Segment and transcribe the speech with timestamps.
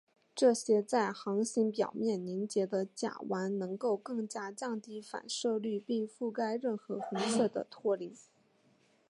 [0.33, 8.11] 这些在行星表面凝结的甲烷能够更加降低反射率并覆盖任何红色的托林。